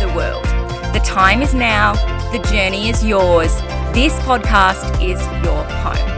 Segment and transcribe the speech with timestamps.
[0.00, 0.44] the world.
[0.94, 1.92] The time is now,
[2.32, 3.54] the journey is yours.
[3.92, 6.10] This podcast is your home.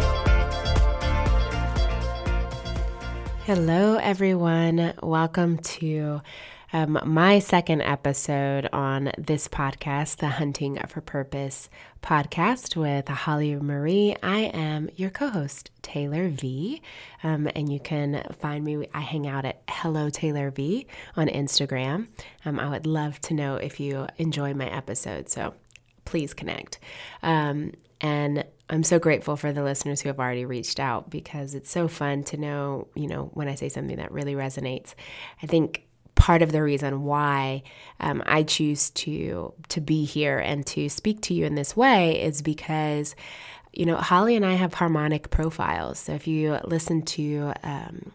[3.44, 4.94] Hello, everyone.
[5.02, 6.22] Welcome to
[6.72, 11.68] um, my second episode on this podcast, the Hunting for Purpose
[12.02, 14.16] podcast with Holly Marie.
[14.22, 16.80] I am your co host, Taylor V.
[17.22, 22.08] Um, and you can find me, I hang out at Hello Taylor V on Instagram.
[22.46, 25.28] Um, I would love to know if you enjoy my episode.
[25.28, 25.54] So
[26.06, 26.78] please connect.
[27.22, 31.70] Um, and I'm so grateful for the listeners who have already reached out because it's
[31.70, 34.94] so fun to know, you know, when I say something that really resonates.
[35.42, 35.84] I think
[36.14, 37.62] part of the reason why
[38.00, 42.22] um, I choose to to be here and to speak to you in this way
[42.22, 43.16] is because
[43.72, 45.98] you know Holly and I have harmonic profiles.
[45.98, 48.12] So if you listen to um,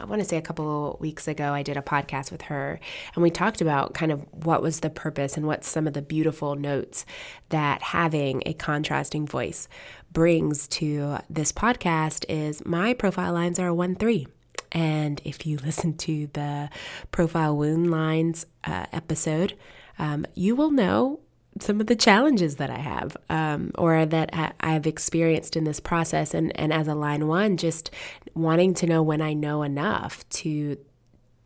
[0.00, 2.78] I want to say a couple weeks ago, I did a podcast with her,
[3.14, 6.02] and we talked about kind of what was the purpose and what some of the
[6.02, 7.04] beautiful notes
[7.48, 9.68] that having a contrasting voice
[10.12, 12.24] brings to this podcast.
[12.28, 14.28] Is my profile lines are one three.
[14.72, 16.70] And if you listen to the
[17.10, 19.54] profile wound lines uh, episode,
[19.98, 21.20] um, you will know
[21.60, 25.80] some of the challenges that I have um, or that I, have experienced in this
[25.80, 26.34] process.
[26.34, 27.90] And, and as a line one, just
[28.34, 30.78] wanting to know when I know enough to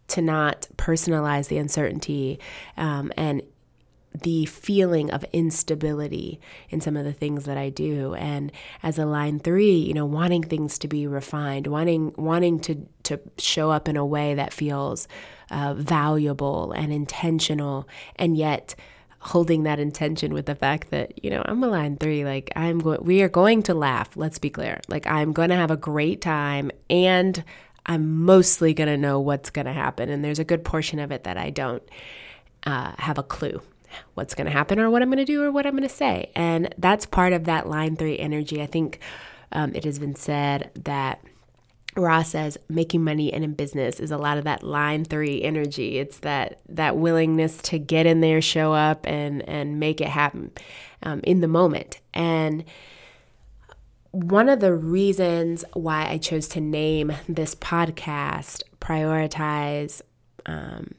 [0.08, 2.38] to not personalize the uncertainty
[2.76, 3.40] um, and
[4.14, 6.40] the feeling of instability
[6.70, 8.14] in some of the things that I do.
[8.14, 8.52] And
[8.82, 13.20] as a line three, you know, wanting things to be refined, wanting wanting to to
[13.38, 15.08] show up in a way that feels
[15.50, 18.74] uh, valuable and intentional, and yet
[19.18, 22.24] holding that intention with the fact that you know I'm a line three.
[22.24, 24.16] Like I'm going, we are going to laugh.
[24.16, 24.80] Let's be clear.
[24.88, 27.42] Like I'm going to have a great time and.
[27.84, 30.08] I'm mostly going to know what's going to happen.
[30.08, 31.82] And there's a good portion of it that I don't
[32.64, 33.60] uh, have a clue
[34.14, 35.88] what's going to happen or what I'm going to do or what I'm going to
[35.88, 36.30] say.
[36.34, 38.62] And that's part of that line three energy.
[38.62, 39.00] I think
[39.52, 41.22] um, it has been said that.
[41.94, 45.98] Ross says making money and in business is a lot of that line three energy.
[45.98, 50.52] It's that that willingness to get in there, show up, and and make it happen
[51.02, 52.00] um, in the moment.
[52.14, 52.64] And
[54.12, 60.02] one of the reasons why I chose to name this podcast prioritize
[60.46, 60.94] um,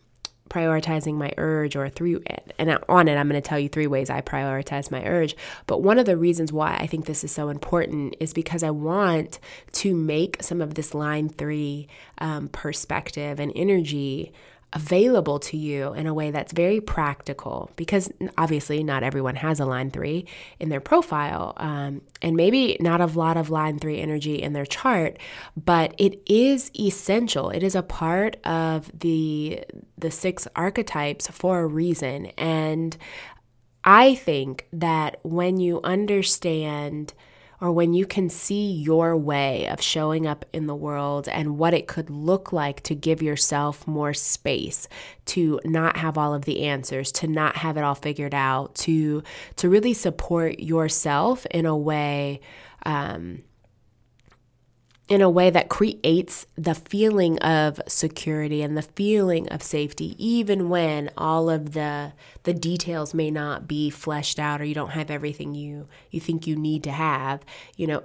[0.54, 2.54] prioritizing my urge or through it.
[2.60, 5.82] and on it i'm going to tell you three ways i prioritize my urge but
[5.82, 9.40] one of the reasons why i think this is so important is because i want
[9.72, 11.88] to make some of this line three
[12.20, 14.32] um, perspective and energy
[14.74, 19.66] available to you in a way that's very practical because obviously not everyone has a
[19.66, 20.26] line three
[20.60, 24.66] in their profile um, and maybe not a lot of line three energy in their
[24.66, 25.18] chart
[25.56, 27.50] but it is essential.
[27.50, 29.64] It is a part of the
[29.98, 32.28] the six archetypes for a reason.
[32.38, 32.98] And
[33.86, 37.14] i think that when you understand
[37.64, 41.74] or when you can see your way of showing up in the world and what
[41.74, 44.90] it could look like to give yourself more space
[45.24, 49.24] to not have all of the answers to not have it all figured out to
[49.56, 52.42] to really support yourself in a way
[52.86, 53.42] um,
[55.10, 60.70] in a way that creates the feeling of security and the feeling of safety even
[60.70, 62.14] when all of the
[62.44, 66.48] the details may not be fleshed out or you don't have everything you you think
[66.48, 67.44] you need to have.
[67.76, 68.04] You know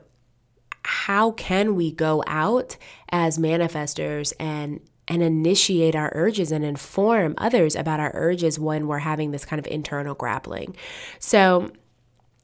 [0.84, 2.76] how can we go out
[3.10, 8.98] as manifestors and and initiate our urges and inform others about our urges when we're
[8.98, 10.74] having this kind of internal grappling?
[11.18, 11.70] So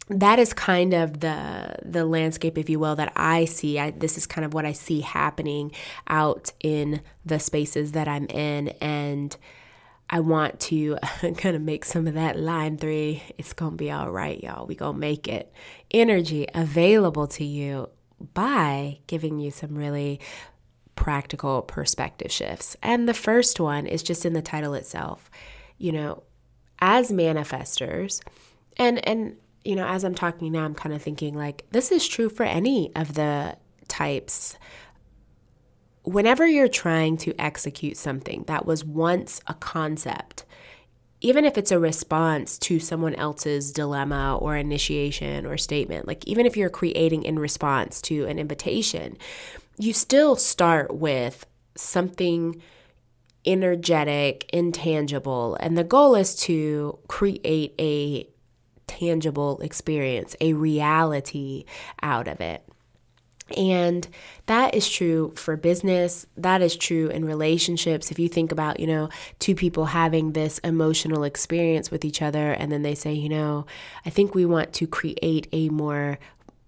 [0.09, 3.79] that is kind of the the landscape if you will that i see.
[3.79, 5.73] I, this is kind of what i see happening
[6.09, 8.69] out in the spaces that i'm in.
[8.81, 9.37] And
[10.11, 10.99] i want to
[11.37, 13.23] kind of make some of that line three.
[13.39, 14.67] It's gonna be all right y'all.
[14.67, 15.53] We gonna make it.
[15.91, 17.89] Energy available to you
[18.33, 20.21] by giving you some really
[20.97, 22.77] practical perspective shifts.
[22.83, 25.31] And the first one is just in the title itself.
[25.79, 26.23] You know,
[26.79, 28.21] as manifestors,
[28.77, 32.07] and and you know, as I'm talking now, I'm kind of thinking like this is
[32.07, 33.57] true for any of the
[33.89, 34.57] types.
[36.03, 40.45] Whenever you're trying to execute something that was once a concept,
[41.23, 46.45] even if it's a response to someone else's dilemma or initiation or statement, like even
[46.45, 49.17] if you're creating in response to an invitation,
[49.79, 52.61] you still start with something
[53.47, 58.29] energetic, intangible, and the goal is to create a
[58.87, 61.65] tangible experience, a reality
[62.03, 62.65] out of it.
[63.57, 64.09] And
[64.47, 66.27] that is true for business.
[66.37, 68.11] That is true in relationships.
[68.11, 72.53] If you think about, you know, two people having this emotional experience with each other,
[72.53, 73.67] and then they say, you know,
[74.07, 76.19] I think we want to create a more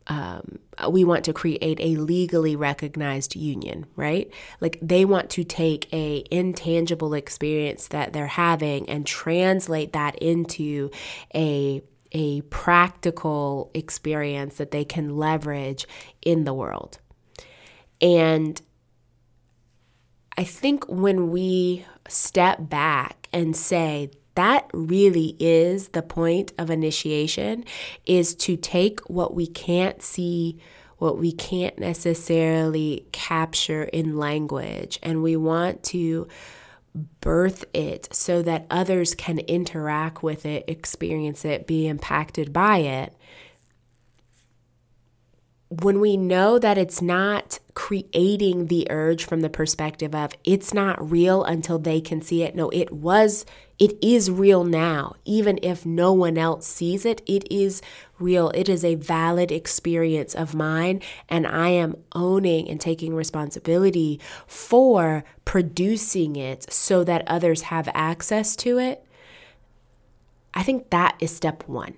[0.08, 4.30] um, we want to create a legally recognized union right
[4.60, 10.92] like they want to take a intangible experience that they're having and translate that into
[11.34, 15.86] a a practical experience that they can leverage
[16.22, 16.98] in the world.
[18.00, 18.60] And
[20.36, 27.64] I think when we step back and say, that really is the point of initiation
[28.04, 30.58] is to take what we can't see
[30.98, 36.26] what we can't necessarily capture in language and we want to
[37.20, 43.15] birth it so that others can interact with it, experience it, be impacted by it.
[45.68, 51.10] When we know that it's not creating the urge from the perspective of it's not
[51.10, 52.54] real until they can see it.
[52.54, 53.44] No, it was,
[53.78, 55.16] it is real now.
[55.24, 57.82] Even if no one else sees it, it is
[58.20, 58.50] real.
[58.50, 61.02] It is a valid experience of mine.
[61.28, 68.54] And I am owning and taking responsibility for producing it so that others have access
[68.56, 69.04] to it.
[70.54, 71.94] I think that is step one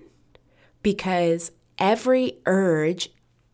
[0.83, 3.09] because every urge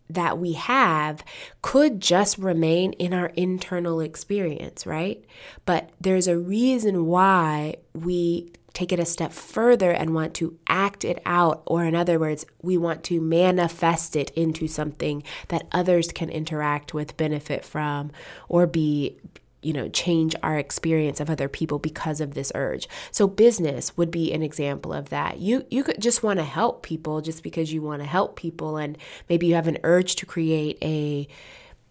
[0.10, 1.24] that we have
[1.62, 5.24] could just remain in our internal experience, right?
[5.66, 11.06] But there's a reason why we take it a step further and want to act
[11.06, 16.12] it out, or in other words, we want to manifest it into something that others
[16.12, 18.12] can interact with, benefit from,
[18.50, 19.18] or be
[19.66, 22.88] you know, change our experience of other people because of this urge.
[23.12, 25.40] So business would be an example of that.
[25.40, 28.78] You you could just want to help people just because you want to help people
[28.78, 28.98] and
[29.28, 31.28] maybe you have an urge to create a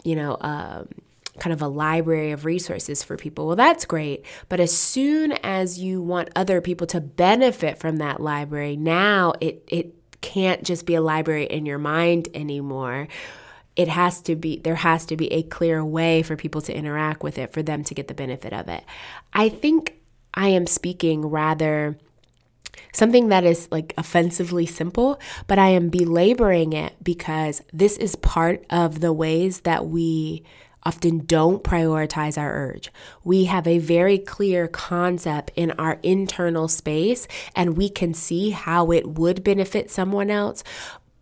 [0.05, 0.89] you know, um,
[1.39, 3.47] kind of a library of resources for people.
[3.47, 4.25] Well, that's great.
[4.49, 9.65] But as soon as you want other people to benefit from that library, now it
[9.67, 13.09] it can't just be a library in your mind anymore
[13.77, 17.23] it has to be there has to be a clear way for people to interact
[17.23, 18.85] with it for them to get the benefit of it
[19.33, 19.95] i think
[20.35, 21.97] i am speaking rather
[22.93, 28.65] something that is like offensively simple but i am belaboring it because this is part
[28.71, 30.45] of the ways that we
[30.85, 32.93] often don't prioritize our urge.
[33.23, 37.27] We have a very clear concept in our internal space
[37.57, 40.63] and we can see how it would benefit someone else,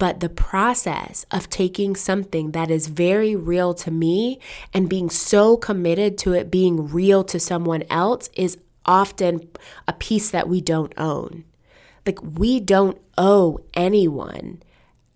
[0.02, 4.40] but the process of taking something that is very real to me
[4.74, 9.48] and being so committed to it being real to someone else is often
[9.86, 11.44] a piece that we don't own.
[12.04, 14.64] Like, we don't owe anyone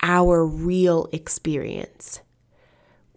[0.05, 2.21] our real experience.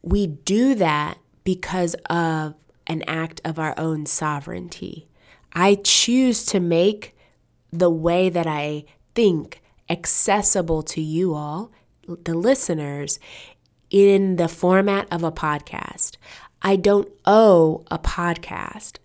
[0.02, 2.56] We do that because of
[2.88, 5.08] an act of our own sovereignty.
[5.54, 7.16] I choose to make
[7.72, 9.59] the way that I think
[9.90, 11.72] accessible to you all,
[12.24, 13.20] the listeners,
[13.90, 16.18] in the format of a podcast.
[16.62, 18.98] I don't owe a podcast.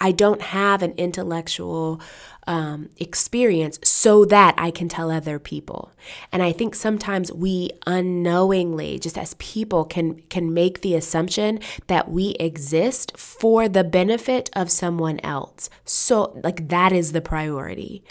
[0.00, 2.00] I don't have an intellectual
[2.46, 5.92] um, experience so that I can tell other people.
[6.32, 12.10] And I think sometimes we unknowingly, just as people, can can make the assumption that
[12.10, 15.68] we exist for the benefit of someone else.
[15.84, 18.02] So, like that is the priority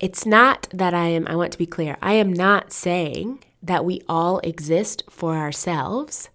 [0.00, 3.84] it's not that I am, I want to be clear, I am not saying that
[3.84, 6.30] we all exist for ourselves.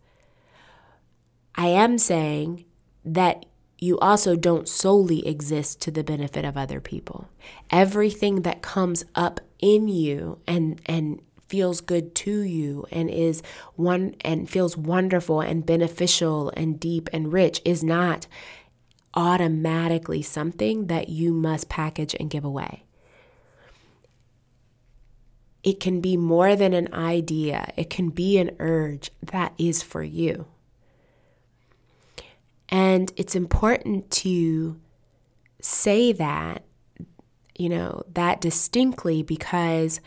[1.55, 2.65] I am saying
[3.05, 3.45] that
[3.79, 7.29] you also don't solely exist to the benefit of other people.
[7.69, 13.43] Everything that comes up in you and and feels good to you and is
[13.75, 18.25] one and feels wonderful and beneficial and deep and rich is not
[19.13, 22.83] automatically something that you must package and give away
[25.63, 30.03] it can be more than an idea, it can be an urge that is for
[30.03, 30.45] you.
[32.69, 34.79] And it's important to
[35.61, 36.63] say that,
[37.55, 40.01] you know, that distinctly because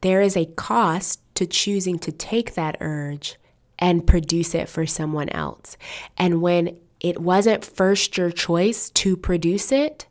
[0.00, 3.36] there is a cost to choosing to take that urge
[3.78, 5.76] and produce it for someone else.
[6.16, 10.06] And when it wasn't first your choice to produce it,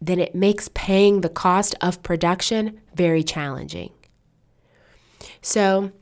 [0.00, 3.92] then it makes paying the cost of production very challenging.
[5.42, 5.92] So,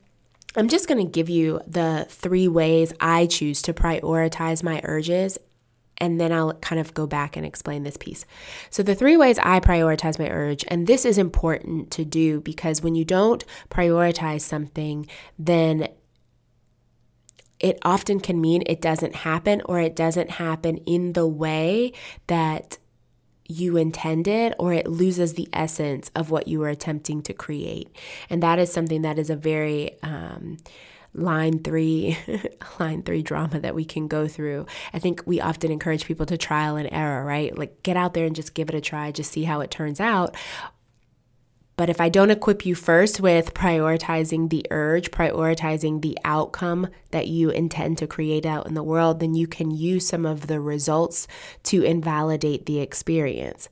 [0.56, 5.38] I'm just going to give you the three ways I choose to prioritize my urges,
[5.98, 8.24] and then I'll kind of go back and explain this piece.
[8.70, 12.82] So, the three ways I prioritize my urge, and this is important to do because
[12.82, 15.06] when you don't prioritize something,
[15.38, 15.88] then
[17.60, 21.92] it often can mean it doesn't happen or it doesn't happen in the way
[22.28, 22.78] that
[23.48, 27.94] you intended or it loses the essence of what you were attempting to create.
[28.28, 30.58] And that is something that is a very um,
[31.14, 32.18] line three
[32.78, 34.66] line three drama that we can go through.
[34.92, 37.56] I think we often encourage people to trial and error right?
[37.56, 39.98] Like get out there and just give it a try just see how it turns
[39.98, 40.36] out
[41.78, 47.28] but if I don't equip you first with prioritizing the urge, prioritizing the outcome that
[47.28, 50.60] you intend to create out in the world, then you can use some of the
[50.60, 51.28] results
[51.62, 53.68] to invalidate the experience.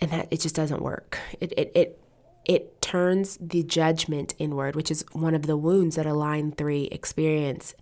[0.00, 1.18] And that it just doesn't work.
[1.40, 2.00] It it it
[2.44, 6.84] it turns the judgment inward, which is one of the wounds that a line three
[6.84, 7.74] experience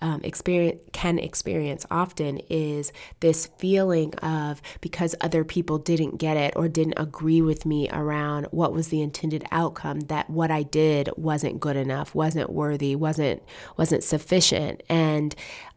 [0.00, 6.54] um, experience can experience often is this feeling of because other people didn't get it
[6.56, 11.08] or didn't agree with me around what was the intended outcome that what I did
[11.16, 13.42] wasn't good enough, wasn't worthy, wasn't
[13.76, 15.34] wasn't sufficient, and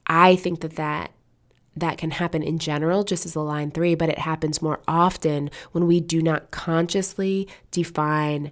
[0.08, 1.12] I think that that
[1.76, 5.50] that can happen in general, just as a line three, but it happens more often
[5.72, 8.52] when we do not consciously define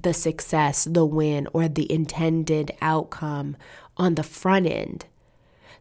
[0.00, 3.56] the success, the win, or the intended outcome
[4.02, 5.06] on the front end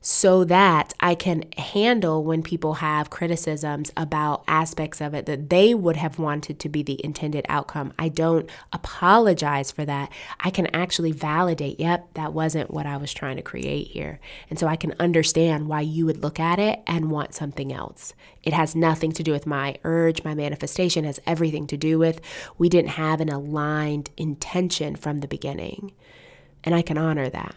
[0.03, 5.75] so that I can handle when people have criticisms about aspects of it that they
[5.75, 7.93] would have wanted to be the intended outcome.
[7.99, 10.11] I don't apologize for that.
[10.39, 14.19] I can actually validate, yep, that wasn't what I was trying to create here.
[14.49, 18.15] And so I can understand why you would look at it and want something else.
[18.41, 22.21] It has nothing to do with my urge, my manifestation has everything to do with
[22.57, 25.91] we didn't have an aligned intention from the beginning.
[26.63, 27.55] And I can honor that.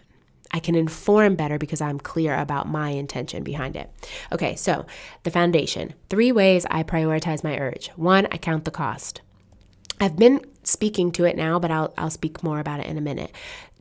[0.54, 3.90] I can inform better because I'm clear about my intention behind it.
[4.30, 4.86] Okay, so
[5.24, 7.88] the foundation three ways I prioritize my urge.
[7.96, 9.20] One, I count the cost.
[10.00, 13.00] I've been speaking to it now, but I'll, I'll speak more about it in a
[13.00, 13.32] minute.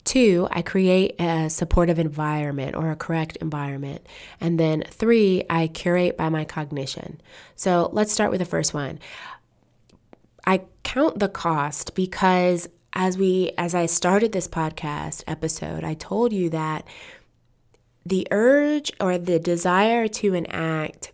[0.03, 4.05] Two, I create a supportive environment or a correct environment.
[4.41, 7.21] And then three, I curate by my cognition.
[7.55, 8.97] So let's start with the first one.
[10.45, 16.31] I count the cost because as we as I started this podcast episode, I told
[16.31, 16.85] you that
[18.05, 21.13] the urge or the desire to enact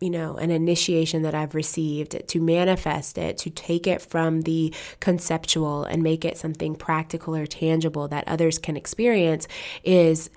[0.00, 4.74] you know, an initiation that I've received, to manifest it, to take it from the
[5.00, 9.48] conceptual and make it something practical or tangible that others can experience
[9.84, 10.30] is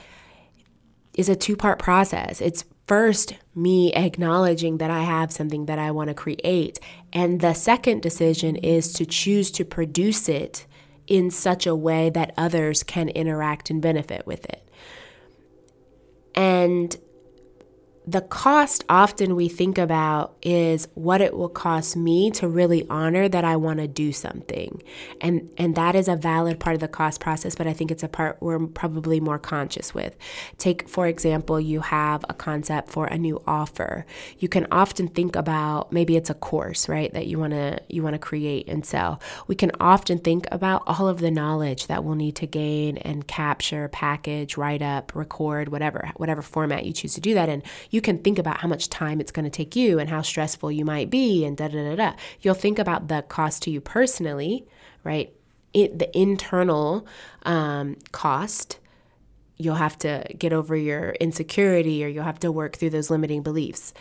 [1.13, 2.39] is a two-part process.
[2.39, 6.79] It's first me acknowledging that I have something that I want to create.
[7.11, 10.65] And the second decision is to choose to produce it
[11.07, 14.69] in such a way that others can interact and benefit with it.
[16.35, 16.95] And
[18.09, 23.29] the cost often we think about is what it will cost me to really honor
[23.29, 24.81] that I want to do something.
[25.21, 28.01] And and that is a valid part of the cost process, but I think it's
[28.01, 30.17] a part we're probably more conscious with.
[30.57, 34.07] Take for example, you have a concept for a new offer.
[34.39, 38.01] You can often think about maybe it's a course, right, that you want to you
[38.01, 39.21] want to create and sell.
[39.45, 43.27] We can often think about all of the knowledge that we'll need to gain and
[43.27, 47.61] capture, package, write up, record, whatever whatever format you choose to do that in.
[47.91, 50.21] You you can think about how much time it's going to take you and how
[50.21, 52.13] stressful you might be and da da da da.
[52.39, 54.65] You'll think about the cost to you personally,
[55.03, 55.33] right?
[55.73, 57.05] It, the internal
[57.43, 58.79] um, cost.
[59.57, 63.43] You'll have to get over your insecurity or you'll have to work through those limiting
[63.43, 63.93] beliefs.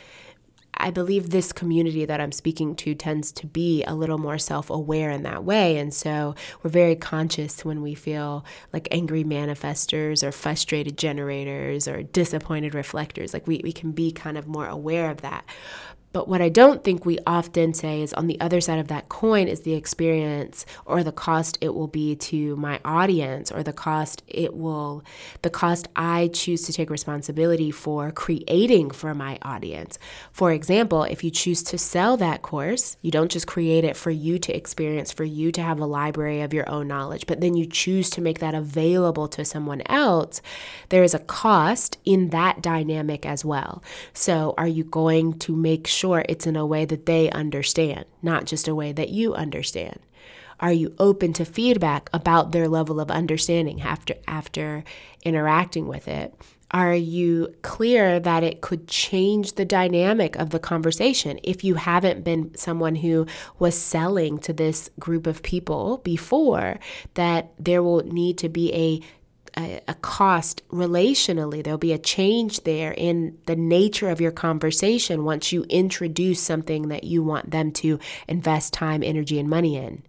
[0.74, 4.70] I believe this community that I'm speaking to tends to be a little more self
[4.70, 5.76] aware in that way.
[5.78, 12.02] And so we're very conscious when we feel like angry manifestors or frustrated generators or
[12.02, 13.32] disappointed reflectors.
[13.32, 15.44] Like we, we can be kind of more aware of that.
[16.12, 19.10] But what I don't think we often say is on the other side of that
[19.10, 23.74] coin is the experience or the cost it will be to my audience or the
[23.74, 25.04] cost it will,
[25.42, 29.98] the cost I choose to take responsibility for creating for my audience.
[30.32, 34.10] For example, if you choose to sell that course, you don't just create it for
[34.10, 37.54] you to experience, for you to have a library of your own knowledge, but then
[37.54, 40.40] you choose to make that available to someone else.
[40.88, 43.82] There is a cost in that dynamic as well.
[44.14, 45.97] So, are you going to make sure?
[45.98, 49.98] Sure it's in a way that they understand, not just a way that you understand.
[50.60, 54.84] Are you open to feedback about their level of understanding after after
[55.24, 56.34] interacting with it?
[56.70, 61.40] Are you clear that it could change the dynamic of the conversation?
[61.42, 63.26] If you haven't been someone who
[63.58, 66.78] was selling to this group of people before,
[67.14, 69.00] that there will need to be a
[69.58, 71.62] a, a cost relationally.
[71.62, 76.88] There'll be a change there in the nature of your conversation once you introduce something
[76.88, 77.98] that you want them to
[78.28, 80.02] invest time, energy, and money in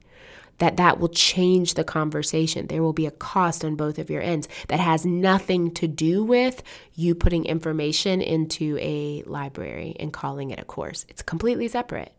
[0.60, 2.68] that that will change the conversation.
[2.68, 6.24] There will be a cost on both of your ends that has nothing to do
[6.24, 6.62] with
[6.96, 11.06] you putting information into a library and calling it a course.
[11.10, 12.14] It's completely separate.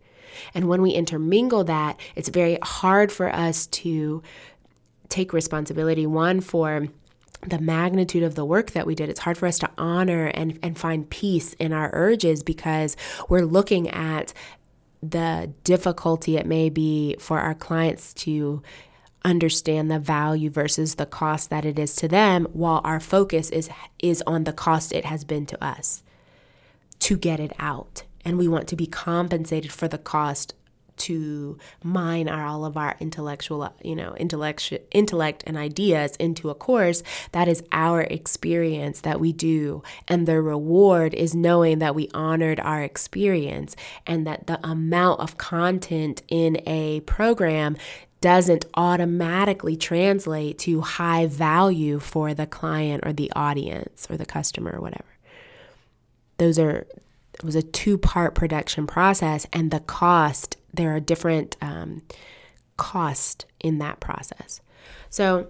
[0.54, 4.22] And when we intermingle that, it's very hard for us to
[5.08, 6.86] take responsibility one for
[7.42, 10.58] the magnitude of the work that we did, it's hard for us to honor and,
[10.62, 12.96] and find peace in our urges because
[13.28, 14.32] we're looking at
[15.02, 18.62] the difficulty it may be for our clients to
[19.24, 23.68] understand the value versus the cost that it is to them while our focus is
[23.98, 26.02] is on the cost it has been to us
[27.00, 28.04] to get it out.
[28.24, 30.54] And we want to be compensated for the cost
[31.00, 36.54] to mine our, all of our intellectual, you know, intellect, intellect and ideas into a
[36.54, 37.02] course,
[37.32, 39.82] that is our experience that we do.
[40.08, 43.76] And the reward is knowing that we honored our experience
[44.06, 47.76] and that the amount of content in a program
[48.20, 54.72] doesn't automatically translate to high value for the client or the audience or the customer
[54.72, 55.04] or whatever.
[56.36, 56.86] Those are
[57.34, 62.02] it was a two part production process and the cost there are different um,
[62.76, 64.60] cost in that process.
[65.10, 65.48] So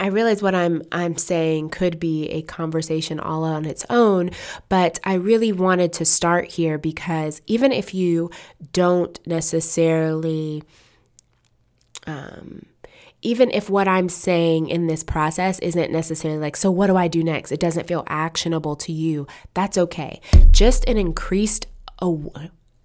[0.00, 4.30] I realize what I'm I'm saying could be a conversation all on its own,
[4.68, 8.30] but I really wanted to start here because even if you
[8.72, 10.62] don't necessarily
[12.06, 12.64] um,
[13.20, 17.08] even if what I'm saying in this process isn't necessarily like, so what do I
[17.08, 17.50] do next?
[17.50, 19.26] It doesn't feel actionable to you.
[19.54, 20.20] That's okay.
[20.52, 21.66] Just an increased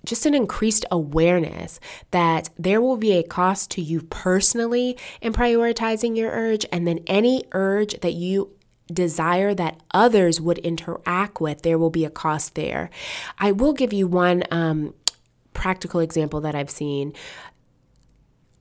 [0.06, 1.80] just an increased awareness
[2.12, 7.00] that there will be a cost to you personally in prioritizing your urge, and then
[7.08, 8.52] any urge that you
[8.92, 12.90] desire that others would interact with, there will be a cost there.
[13.40, 14.94] I will give you one um,
[15.54, 17.14] practical example that I've seen.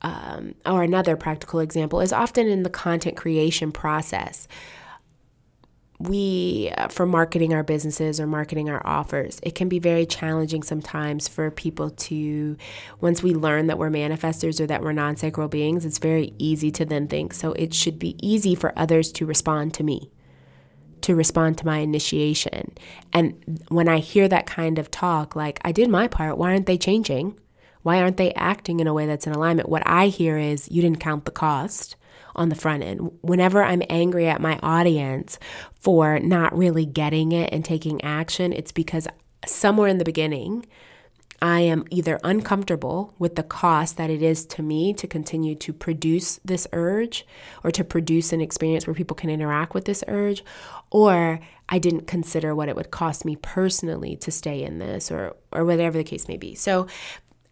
[0.05, 4.49] Um, or another practical example is often in the content creation process
[6.03, 10.63] we, uh, for marketing our businesses or marketing our offers, it can be very challenging
[10.63, 12.57] sometimes for people to,
[13.01, 16.71] once we learn that we're manifestors or that we're non sacral beings, it's very easy
[16.73, 20.11] to then think, so it should be easy for others to respond to me,
[21.03, 22.73] to respond to my initiation.
[23.13, 26.67] And when I hear that kind of talk, like, I did my part, why aren't
[26.67, 27.39] they changing?
[27.83, 29.69] Why aren't they acting in a way that's in alignment?
[29.69, 31.97] What I hear is, you didn't count the cost
[32.35, 33.11] on the front end.
[33.21, 35.39] Whenever I'm angry at my audience
[35.81, 39.07] for not really getting it and taking action, it's because
[39.47, 40.67] somewhere in the beginning,
[41.43, 45.73] I am either uncomfortable with the cost that it is to me to continue to
[45.73, 47.27] produce this urge
[47.65, 50.45] or to produce an experience where people can interact with this urge,
[50.91, 55.35] or I didn't consider what it would cost me personally to stay in this or
[55.51, 56.55] or whatever the case may be.
[56.55, 56.87] So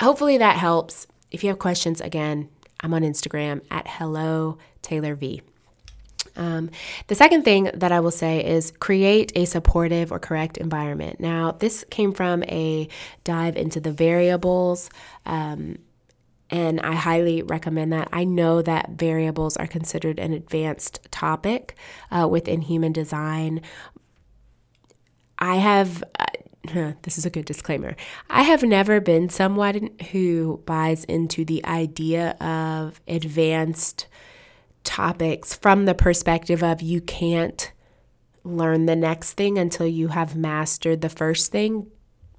[0.01, 1.09] hopefully that helps.
[1.33, 5.43] If you have questions again, I'm on Instagram at hello Taylor V.
[6.37, 6.71] Um,
[7.09, 11.21] the second thing that I will say is create a supportive or correct environment.
[11.21, 12.89] Now, this came from a
[13.25, 14.91] dive into the variables.
[15.27, 15.79] Um,
[16.51, 18.09] and I highly recommend that.
[18.13, 21.77] I know that variables are considered an advanced topic
[22.11, 23.63] uh, within human design.
[25.39, 27.95] I have, uh, this is a good disclaimer,
[28.29, 34.07] I have never been someone who buys into the idea of advanced
[34.85, 37.73] topics from the perspective of you can't
[38.45, 41.87] learn the next thing until you have mastered the first thing.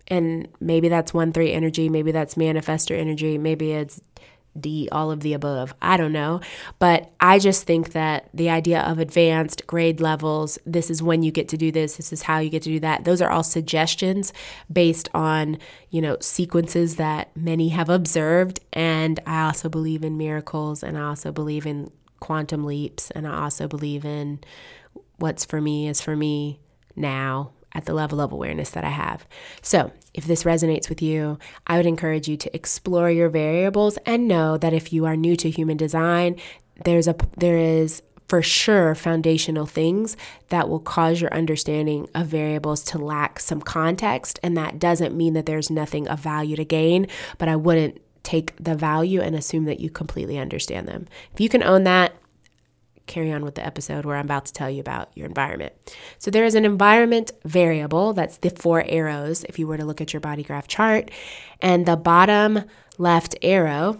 [0.07, 4.01] And maybe that's 1 3 energy, maybe that's manifestor energy, maybe it's
[4.59, 5.73] D, all of the above.
[5.81, 6.41] I don't know.
[6.79, 11.31] But I just think that the idea of advanced grade levels, this is when you
[11.31, 13.43] get to do this, this is how you get to do that, those are all
[13.43, 14.33] suggestions
[14.71, 15.57] based on,
[15.89, 18.59] you know, sequences that many have observed.
[18.73, 21.91] And I also believe in miracles and I also believe in
[22.21, 24.39] quantum leaps and I also believe in
[25.17, 26.61] what's for me is for me
[26.95, 29.25] now at the level of awareness that I have.
[29.61, 34.27] So, if this resonates with you, I would encourage you to explore your variables and
[34.27, 36.35] know that if you are new to human design,
[36.83, 40.15] there's a there is for sure foundational things
[40.49, 45.33] that will cause your understanding of variables to lack some context and that doesn't mean
[45.33, 47.07] that there's nothing of value to gain,
[47.37, 51.07] but I wouldn't take the value and assume that you completely understand them.
[51.33, 52.13] If you can own that,
[53.07, 55.73] carry on with the episode where I'm about to tell you about your environment.
[56.17, 60.01] So there is an environment variable, that's the four arrows if you were to look
[60.01, 61.11] at your body graph chart,
[61.61, 62.63] and the bottom
[62.97, 63.99] left arrow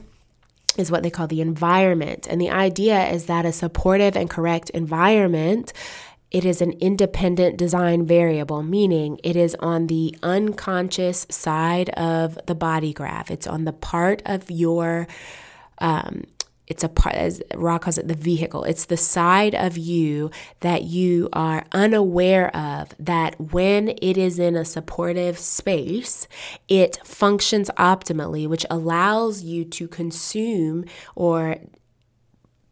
[0.78, 2.28] is what they call the environment.
[2.30, 5.74] And the idea is that a supportive and correct environment
[6.32, 12.56] it is an independent design variable, meaning it is on the unconscious side of the
[12.56, 13.30] body graph.
[13.30, 15.08] It's on the part of your
[15.80, 16.24] um,
[16.72, 18.64] it's a part, as Ra calls it, the vehicle.
[18.64, 24.56] It's the side of you that you are unaware of, that when it is in
[24.56, 26.30] a supportive space,
[26.70, 31.58] it functions optimally, which allows you to consume or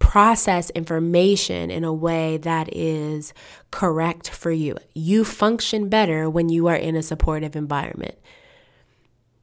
[0.09, 3.31] process information in a way that is
[3.69, 4.75] correct for you.
[4.95, 8.17] You function better when you are in a supportive environment.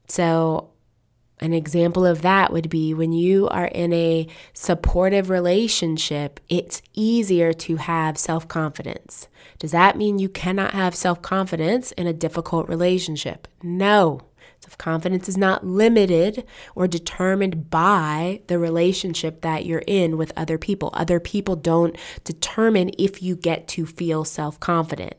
[0.08, 0.70] So,
[1.38, 7.52] an example of that would be when you are in a supportive relationship, it's easier
[7.52, 9.28] to have self confidence.
[9.60, 13.46] Does that mean you cannot have self confidence in a difficult relationship?
[13.62, 14.22] No.
[14.66, 20.58] Self confidence is not limited or determined by the relationship that you're in with other
[20.58, 20.90] people.
[20.92, 25.14] Other people don't determine if you get to feel self confident.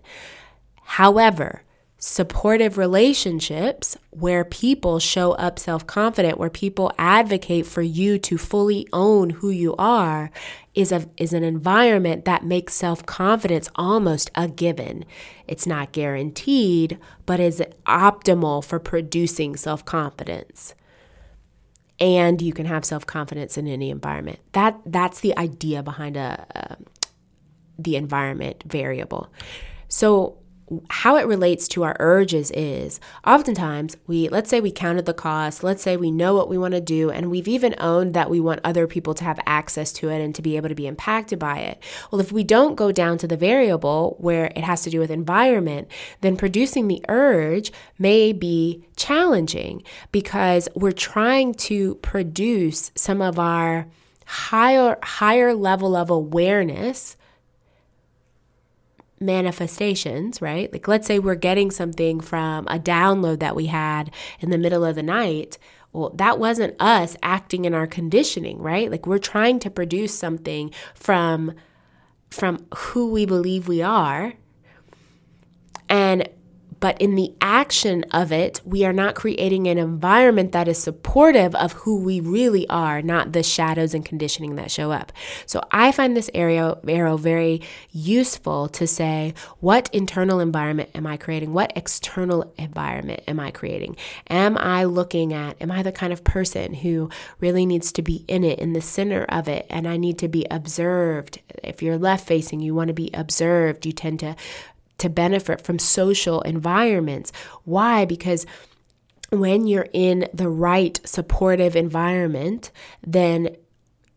[0.83, 1.61] However,
[1.99, 8.87] supportive relationships where people show up self confident, where people advocate for you to fully
[8.93, 10.29] own who you are,
[10.75, 15.05] is, a, is an environment that makes self confidence almost a given.
[15.47, 20.75] It's not guaranteed, but is optimal for producing self confidence.
[21.99, 24.39] And you can have self confidence in any environment.
[24.51, 26.77] That that's the idea behind a, a
[27.79, 29.31] the environment variable.
[29.87, 30.37] So
[30.89, 35.63] how it relates to our urges is oftentimes we let's say we counted the cost
[35.63, 38.39] let's say we know what we want to do and we've even owned that we
[38.39, 41.39] want other people to have access to it and to be able to be impacted
[41.39, 41.81] by it.
[42.11, 45.09] Well if we don't go down to the variable where it has to do with
[45.09, 45.87] environment
[46.19, 53.87] then producing the urge may be challenging because we're trying to produce some of our
[54.25, 57.15] higher higher level of awareness
[59.19, 60.71] manifestations, right?
[60.71, 64.85] Like, let's say we're getting something from a download that we had in the middle
[64.85, 65.57] of the night.
[65.93, 68.91] Well, that wasn't us acting in our conditioning, right?
[68.91, 71.53] Like, we're trying to produce something from
[72.29, 74.33] from who we believe we are.
[75.89, 76.27] And
[76.79, 81.55] but in the action of it, we are not creating an environment that is supportive
[81.55, 85.11] of who we really are, not the shadows and conditioning that show up.
[85.45, 87.61] So I find this arrow, arrow very
[87.91, 91.53] useful to say, what internal environment am I creating?
[91.53, 93.97] What external environment am I creating?
[94.29, 97.09] Am I looking at, am I the kind of person who
[97.39, 100.27] really needs to be in it, in the center of it, and I need to
[100.27, 101.41] be observed?
[101.63, 103.85] If you're left facing, you want to be observed.
[103.85, 104.35] You tend to
[104.97, 107.31] to benefit from social environments.
[107.63, 108.05] Why?
[108.05, 108.45] Because
[109.29, 112.71] when you're in the right supportive environment,
[113.05, 113.55] then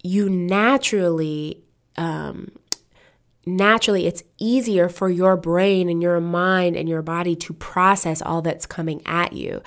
[0.02, 1.62] you naturally
[1.96, 2.52] um,
[3.56, 8.42] naturally it's easier for your brain and your mind and your body to process all
[8.42, 9.62] that's coming at you.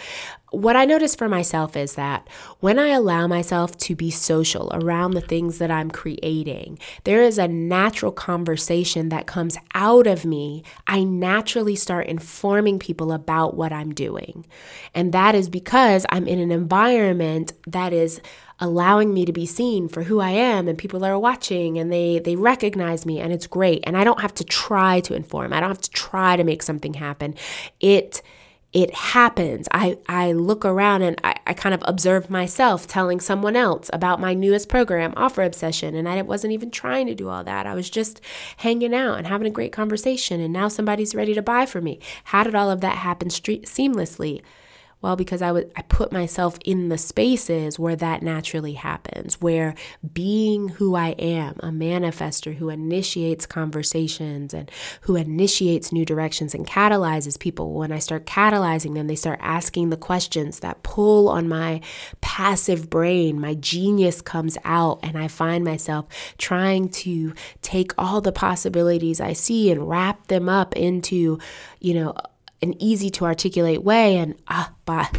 [0.52, 2.28] What I notice for myself is that
[2.60, 7.40] when I allow myself to be social around the things that I'm creating, there is
[7.40, 10.64] a natural conversation that comes out of me.
[10.86, 14.46] I naturally start informing people about what I'm doing.
[14.94, 18.22] And that is because I'm in an environment that is
[18.64, 22.20] allowing me to be seen for who I am and people are watching and they
[22.20, 25.52] they recognize me and it's great and I don't have to try to inform.
[25.52, 27.36] I don't have to try to make something happen.
[27.82, 28.22] It
[28.72, 29.68] it happens.
[29.72, 34.20] I, I look around and I, I kind of observe myself telling someone else about
[34.20, 35.94] my newest program, Offer Obsession.
[35.94, 37.68] And I wasn't even trying to do all that.
[37.68, 38.20] I was just
[38.58, 40.42] hanging out and having a great conversation.
[40.42, 42.00] And now somebody's ready to buy for me.
[42.24, 44.42] How did all of that happen street, seamlessly?
[45.04, 49.76] Well, because I would I put myself in the spaces where that naturally happens, where
[50.14, 56.66] being who I am, a manifester who initiates conversations and who initiates new directions and
[56.66, 57.74] catalyzes people.
[57.74, 61.82] When I start catalyzing them, they start asking the questions that pull on my
[62.22, 63.42] passive brain.
[63.42, 69.34] My genius comes out and I find myself trying to take all the possibilities I
[69.34, 71.40] see and wrap them up into,
[71.82, 72.16] you know,
[72.64, 74.18] an easy to articulate way.
[74.18, 75.10] And ah, by,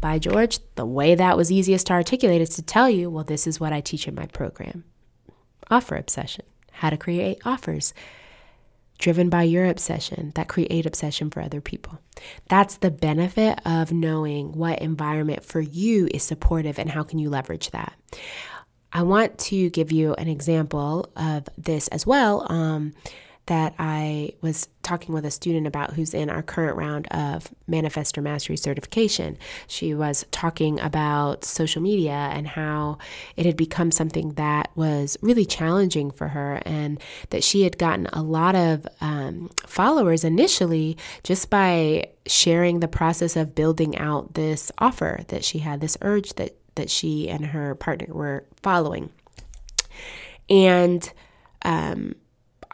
[0.00, 3.46] by George, the way that was easiest to articulate is to tell you, well, this
[3.46, 4.84] is what I teach in my program
[5.70, 7.94] offer obsession, how to create offers
[8.98, 11.98] driven by your obsession that create obsession for other people.
[12.48, 17.28] That's the benefit of knowing what environment for you is supportive and how can you
[17.28, 17.94] leverage that.
[18.92, 22.46] I want to give you an example of this as well.
[22.50, 22.92] Um,
[23.46, 28.22] that I was talking with a student about who's in our current round of Manifestor
[28.22, 29.36] Mastery certification.
[29.66, 32.98] She was talking about social media and how
[33.36, 38.06] it had become something that was really challenging for her, and that she had gotten
[38.12, 44.72] a lot of um, followers initially just by sharing the process of building out this
[44.78, 49.10] offer that she had, this urge that, that she and her partner were following.
[50.48, 51.10] And
[51.62, 52.14] um,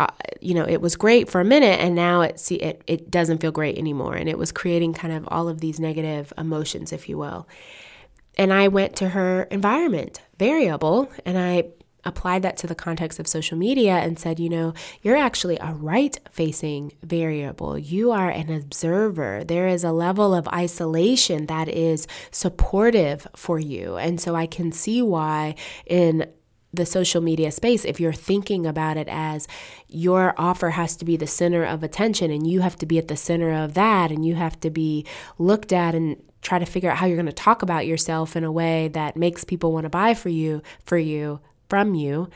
[0.00, 0.06] uh,
[0.40, 3.38] you know, it was great for a minute and now it, see, it, it doesn't
[3.38, 4.14] feel great anymore.
[4.14, 7.46] And it was creating kind of all of these negative emotions, if you will.
[8.38, 11.64] And I went to her environment variable and I
[12.04, 15.74] applied that to the context of social media and said, you know, you're actually a
[15.74, 17.78] right facing variable.
[17.78, 19.44] You are an observer.
[19.44, 23.96] There is a level of isolation that is supportive for you.
[23.96, 26.26] And so I can see why in
[26.72, 29.48] the social media space, if you're thinking about it as
[29.88, 33.08] your offer has to be the center of attention and you have to be at
[33.08, 35.04] the center of that and you have to be
[35.38, 38.44] looked at and try to figure out how you're going to talk about yourself in
[38.44, 42.28] a way that makes people want to buy for you, for you, from you,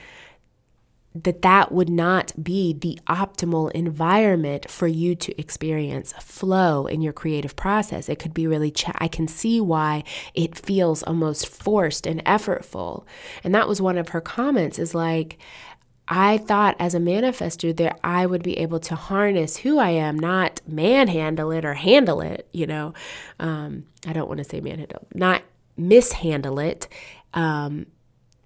[1.14, 7.12] that that would not be the optimal environment for you to experience flow in your
[7.12, 10.03] creative process it could be really ch- i can see why
[10.35, 13.05] it feels almost forced and effortful
[13.44, 15.38] and that was one of her comments is like
[16.07, 20.18] I thought as a manifester that I would be able to harness who I am,
[20.18, 22.92] not manhandle it or handle it, you know.
[23.40, 25.42] Um, I don't want to say manhandle, not
[25.79, 26.88] mishandle it,
[27.33, 27.87] um,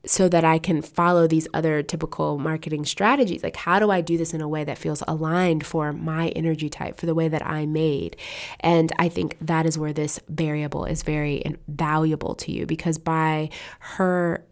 [0.08, 3.42] so that I can follow these other typical marketing strategies.
[3.42, 6.70] Like, how do I do this in a way that feels aligned for my energy
[6.70, 8.16] type, for the way that I made?
[8.60, 13.50] And I think that is where this variable is very valuable to you because by
[13.80, 14.44] her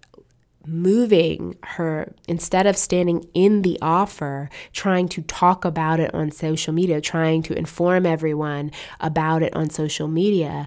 [0.67, 6.73] moving her instead of standing in the offer trying to talk about it on social
[6.73, 10.67] media trying to inform everyone about it on social media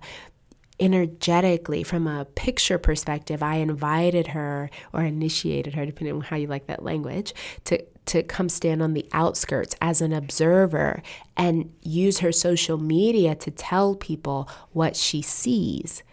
[0.80, 6.48] energetically, from a picture perspective, I invited her or initiated her, depending on how you
[6.48, 7.34] like that language,
[7.65, 11.02] to, to come stand on the outskirts as an observer
[11.38, 16.04] and use her social media to tell people what she sees.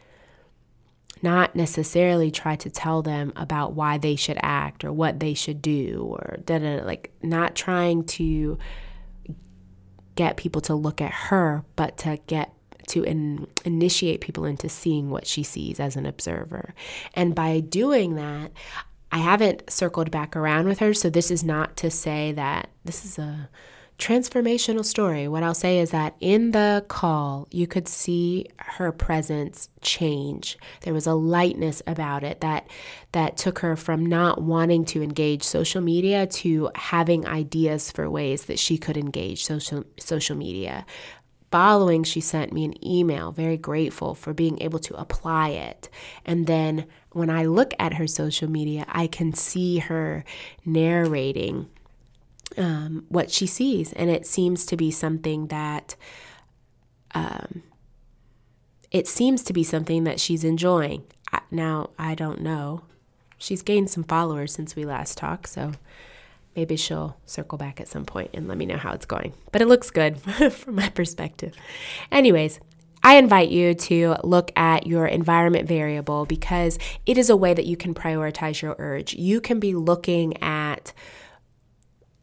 [1.22, 5.62] Not necessarily try to tell them about why they should act or what they should
[5.62, 8.59] do or da da, like not trying to
[10.14, 12.52] get people to look at her, but to get
[12.88, 16.75] to in, initiate people into seeing what she sees as an observer.
[17.14, 18.53] And by doing that,
[19.12, 20.92] I haven't circled back around with her.
[20.94, 23.49] So this is not to say that this is a
[23.99, 25.27] transformational story.
[25.27, 30.59] What I'll say is that in the call, you could see her presence change.
[30.83, 32.68] There was a lightness about it that
[33.12, 38.44] that took her from not wanting to engage social media to having ideas for ways
[38.46, 40.85] that she could engage social social media
[41.50, 45.88] following, she sent me an email, very grateful for being able to apply it.
[46.24, 50.24] And then when I look at her social media, I can see her
[50.64, 51.68] narrating
[52.56, 53.92] um, what she sees.
[53.92, 55.96] And it seems to be something that.
[57.14, 57.62] Um,
[58.92, 61.02] it seems to be something that she's enjoying.
[61.50, 62.82] Now, I don't know.
[63.38, 65.72] She's gained some followers since we last talked, so
[66.57, 69.35] maybe she'll circle back at some point and let me know how it's going.
[69.53, 70.19] But it looks good
[70.53, 71.55] from my perspective.
[72.11, 72.59] Anyways,
[73.03, 77.66] I invite you to look at your environment variable because it is a way that
[77.66, 79.14] you can prioritize your urge.
[79.14, 80.92] You can be looking at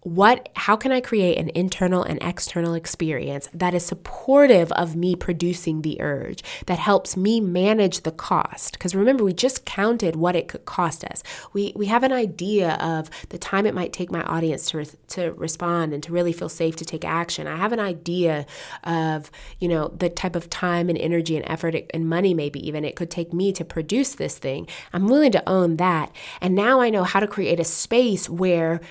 [0.04, 5.16] what how can i create an internal and external experience that is supportive of me
[5.16, 8.74] producing the urge that helps me manage the cost?
[8.74, 11.24] Because remember we just counted what it could cost us.
[11.54, 15.32] We we have an idea of the time it might take my audience to to
[15.34, 17.48] respond and to really feel safe to take action.
[17.48, 18.46] I have an idea
[18.84, 22.84] of you know the type of time and energy and effort and money maybe even
[22.86, 24.68] it could take me to produce this thing.
[24.92, 26.12] I'm willing to own that.
[26.42, 28.82] And now i know how to create a space where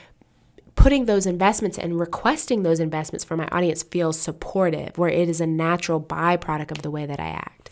[0.75, 5.41] putting those investments and requesting those investments for my audience feels supportive, where it is
[5.41, 7.71] a natural byproduct of the way that I act.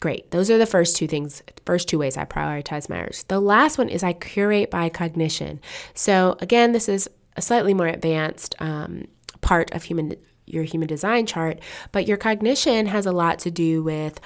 [0.00, 0.32] Great.
[0.32, 3.22] Those are the first two things, first two ways I prioritize my urge.
[3.28, 5.60] The last one is I curate by cognition.
[5.94, 9.06] So again, this is a slightly more advanced um,
[9.42, 11.60] part of human your human design chart,
[11.92, 14.20] but your cognition has a lot to do with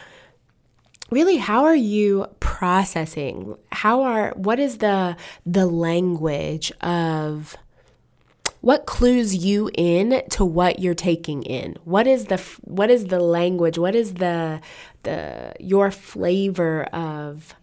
[1.10, 7.56] really how are you processing how are what is the the language of
[8.66, 11.76] what clues you in to what you're taking in?
[11.84, 13.78] What is the what is the language?
[13.78, 14.60] What is the
[15.04, 17.54] the your flavor of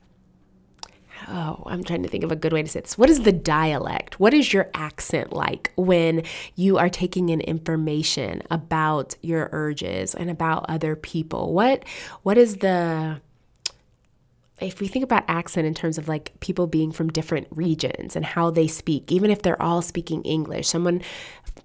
[1.27, 2.97] oh i'm trying to think of a good way to say this.
[2.97, 4.17] What is the dialect?
[4.21, 6.23] What is your accent like when
[6.55, 11.51] you are taking in information about your urges and about other people?
[11.51, 11.83] What
[12.21, 13.19] what is the
[14.61, 18.23] if we think about accent in terms of like people being from different regions and
[18.23, 21.01] how they speak, even if they're all speaking English, someone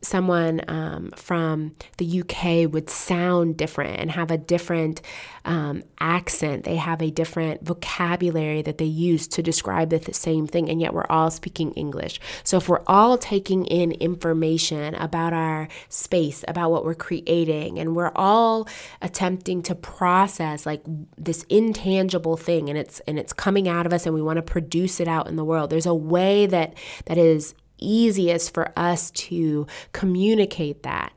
[0.01, 5.01] someone um, from the UK would sound different and have a different
[5.49, 6.65] um, accent.
[6.65, 10.93] They have a different vocabulary that they use to describe the same thing, and yet
[10.93, 12.21] we're all speaking English.
[12.45, 17.97] So if we're all taking in information about our space, about what we're creating, and
[17.97, 18.69] we're all
[19.01, 20.83] attempting to process like
[21.17, 24.43] this intangible thing, and it's and it's coming out of us, and we want to
[24.43, 25.71] produce it out in the world.
[25.71, 26.75] There's a way that
[27.07, 31.11] that is easiest for us to communicate that.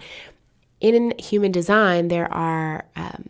[0.79, 3.29] In human design, there are um,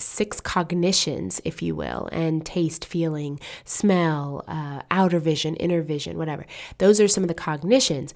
[0.00, 6.46] six cognitions, if you will, and taste, feeling, smell, uh, outer vision, inner vision, whatever.
[6.78, 8.14] Those are some of the cognitions.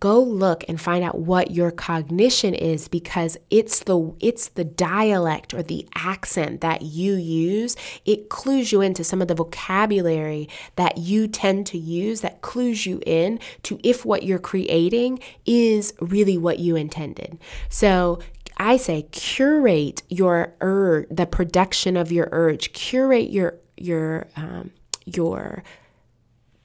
[0.00, 5.54] Go look and find out what your cognition is because it's the it's the dialect
[5.54, 7.76] or the accent that you use.
[8.04, 12.86] It clues you into some of the vocabulary that you tend to use that clues
[12.86, 17.38] you in to if what you're creating is really what you intended.
[17.68, 18.20] So
[18.56, 24.70] I say curate your urge, the production of your urge, curate your your um,
[25.04, 25.62] your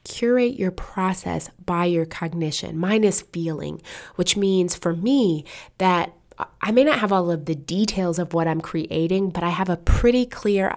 [0.04, 2.78] curate your process by your cognition.
[2.78, 3.82] Mine is feeling,
[4.16, 5.46] which means for me
[5.78, 6.14] that
[6.62, 9.70] I may not have all of the details of what I'm creating, but I have
[9.70, 10.76] a pretty clear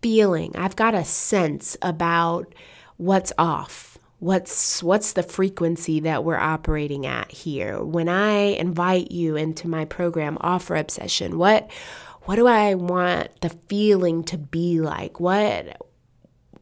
[0.00, 0.54] feeling.
[0.56, 2.54] I've got a sense about
[2.96, 3.91] what's off
[4.22, 7.82] what's what's the frequency that we're operating at here?
[7.82, 11.68] When i invite you into my program offer obsession what
[12.22, 15.18] what do i want the feeling to be like?
[15.18, 15.76] What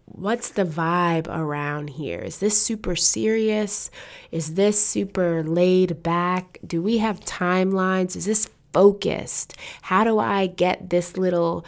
[0.06, 2.20] what's the vibe around here?
[2.20, 3.90] Is this super serious?
[4.32, 6.58] Is this super laid back?
[6.66, 8.16] Do we have timelines?
[8.16, 9.54] Is this focused?
[9.82, 11.66] How do i get this little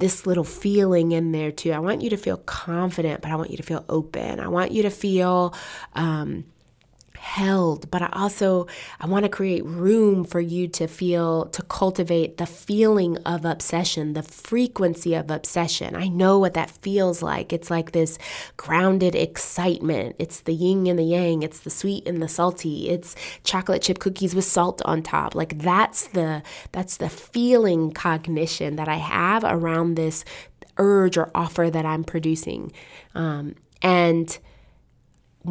[0.00, 1.72] this little feeling in there too.
[1.72, 4.40] I want you to feel confident, but I want you to feel open.
[4.40, 5.54] I want you to feel
[5.94, 6.44] um,
[7.28, 8.66] held but i also
[9.00, 14.14] i want to create room for you to feel to cultivate the feeling of obsession
[14.14, 15.94] the frequency of obsession.
[15.94, 17.52] I know what that feels like.
[17.52, 18.18] It's like this
[18.56, 20.16] grounded excitement.
[20.18, 21.42] It's the yin and the yang.
[21.42, 22.88] It's the sweet and the salty.
[22.88, 23.14] It's
[23.44, 25.34] chocolate chip cookies with salt on top.
[25.34, 30.24] Like that's the that's the feeling cognition that i have around this
[30.78, 32.72] urge or offer that i'm producing.
[33.14, 34.38] Um, and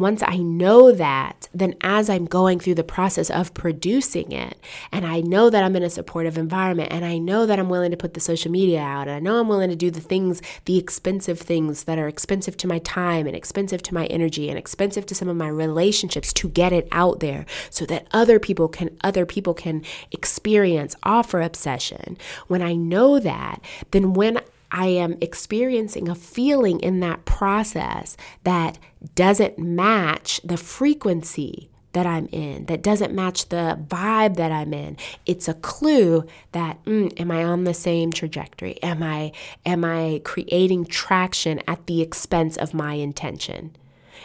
[0.00, 4.58] once I know that, then as I'm going through the process of producing it,
[4.92, 7.90] and I know that I'm in a supportive environment, and I know that I'm willing
[7.90, 10.42] to put the social media out, and I know I'm willing to do the things,
[10.64, 14.58] the expensive things that are expensive to my time and expensive to my energy and
[14.58, 18.68] expensive to some of my relationships to get it out there so that other people
[18.68, 22.16] can other people can experience offer obsession.
[22.46, 28.78] When I know that, then when I am experiencing a feeling in that process that
[29.14, 34.96] doesn't match the frequency that I'm in, that doesn't match the vibe that I'm in.
[35.26, 38.80] It's a clue that mm, am I on the same trajectory?
[38.82, 39.32] Am I
[39.64, 43.74] am I creating traction at the expense of my intention?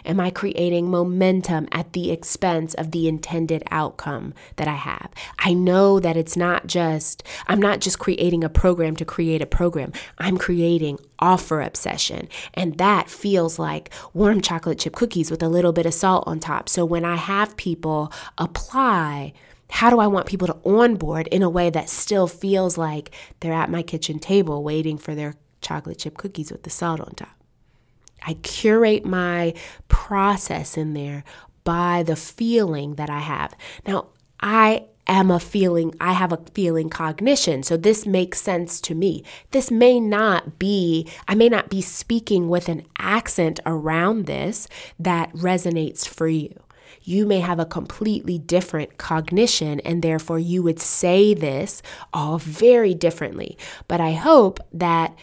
[0.06, 5.12] Am I creating momentum at the expense of the intended outcome that I have?
[5.40, 9.46] I know that it's not just, I'm not just creating a program to create a
[9.46, 9.92] program.
[10.18, 12.28] I'm creating offer obsession.
[12.54, 16.40] And that feels like warm chocolate chip cookies with a little bit of salt on
[16.40, 16.68] top.
[16.70, 19.34] So when I have people apply,
[19.70, 23.54] how do I want people to onboard in a way that still feels like they're
[23.54, 27.43] at my kitchen table waiting for their chocolate chip cookies with the salt on top?
[28.26, 29.54] I curate my
[29.88, 31.24] process in there
[31.64, 33.56] by the feeling that I have.
[33.88, 34.08] Now,
[34.40, 37.64] I am a feeling, I have a feeling cognition.
[37.64, 39.24] So this makes sense to me.
[39.52, 44.68] This may not be, I may not be speaking with an accent around this
[45.00, 46.64] that resonates for you
[47.04, 51.82] you may have a completely different cognition, and therefore you would say this
[52.14, 53.58] all very differently.
[53.88, 55.16] But I hope that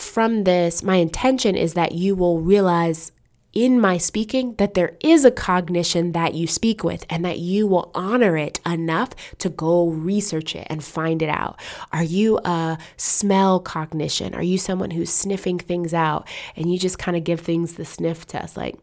[0.00, 3.12] from this, my intention is that you will realize
[3.52, 7.66] in my speaking that there is a cognition that you speak with and that you
[7.66, 11.58] will honor it enough to go research it and find it out.
[11.92, 14.34] Are you a smell cognition?
[14.34, 17.84] Are you someone who's sniffing things out and you just kind of give things the
[17.84, 18.76] sniff test like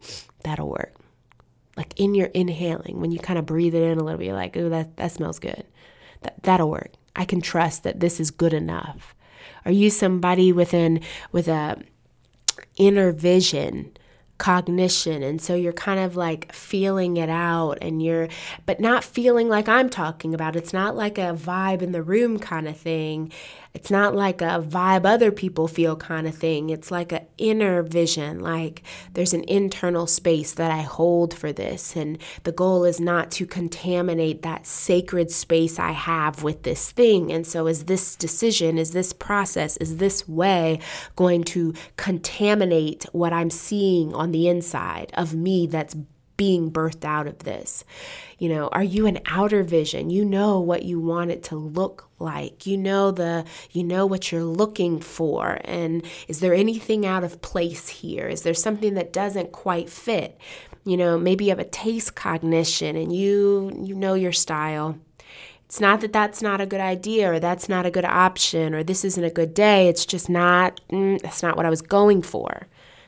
[0.43, 0.93] that'll work?
[1.78, 4.36] like in your inhaling, when you kind of breathe it in a little bit, you're
[4.36, 5.63] like, oh, that, that smells good.
[6.22, 6.91] That, that'll work.
[7.15, 9.15] I can trust that this is good enough.
[9.68, 11.01] Are you somebody within
[11.34, 11.78] with a
[12.78, 13.91] inner vision
[14.38, 15.24] cognition?
[15.24, 18.30] And so you're kind of like feeling it out and you're
[18.65, 20.55] but not feeling like I'm talking about.
[20.55, 23.30] It's not like a vibe in the room kind of thing
[23.78, 26.71] it's not like a vibe other people feel kind of thing.
[26.71, 28.82] It's like an inner vision, like
[29.13, 31.95] there's an internal space that I hold for this.
[31.95, 37.32] And the goal is not to contaminate that sacred space I have with this thing.
[37.32, 40.80] And so, is this decision, is this process, is this way
[41.15, 45.95] going to contaminate what I'm seeing on the inside of me that's
[46.38, 47.84] being birthed out of this?
[48.38, 50.10] You know, are you an outer vision?
[50.10, 52.66] You know what you want it to look like.
[52.66, 57.42] You know the you know what you're looking for and is there anything out of
[57.42, 58.28] place here?
[58.28, 60.40] Is there something that doesn't quite fit?
[60.86, 64.98] You know, maybe you have a taste cognition and you you know your style.
[65.66, 68.84] It's not that that's not a good idea or that's not a good option or
[68.84, 69.90] this isn't a good day.
[69.90, 72.68] It's just not, mm, that's not what I was going for.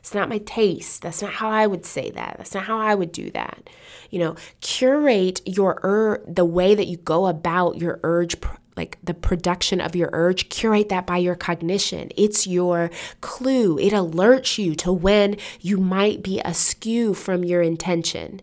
[0.10, 1.04] It's not my taste.
[1.04, 2.34] That's not how I would say that.
[2.40, 3.70] That's not how I would do that.
[4.10, 8.36] You know, curate your ur- the way that you go about your urge
[8.76, 12.10] like the production of your urge, curate that by your cognition.
[12.18, 12.90] It's your
[13.22, 13.78] clue.
[13.78, 18.42] It alerts you to when you might be askew from your intention.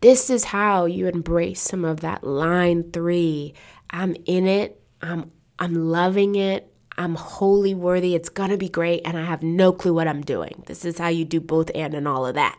[0.00, 3.52] This is how you embrace some of that line 3.
[3.90, 4.80] I'm in it.
[5.02, 6.73] I'm I'm loving it.
[6.96, 8.14] I'm wholly worthy.
[8.14, 9.02] It's going to be great.
[9.04, 10.62] And I have no clue what I'm doing.
[10.66, 12.58] This is how you do both and and all of that.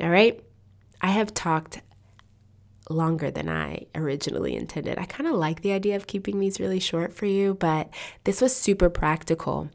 [0.00, 0.42] All right.
[1.00, 1.80] I have talked
[2.90, 4.98] longer than I originally intended.
[4.98, 7.88] I kind of like the idea of keeping these really short for you, but
[8.24, 9.70] this was super practical.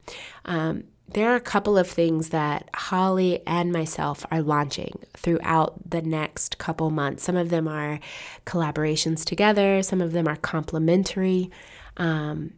[0.46, 6.04] Um, there are a couple of things that Holly and myself are launching throughout the
[6.04, 7.24] next couple months.
[7.24, 8.00] Some of them are
[8.46, 11.50] collaborations together, some of them are complementary.
[11.98, 12.54] Um,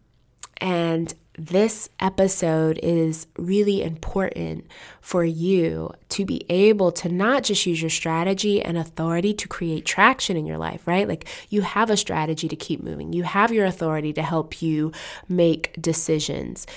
[0.61, 4.65] and this episode is really important
[4.99, 9.85] for you to be able to not just use your strategy and authority to create
[9.85, 11.07] traction in your life, right?
[11.07, 14.91] Like you have a strategy to keep moving, you have your authority to help you
[15.27, 16.67] make decisions.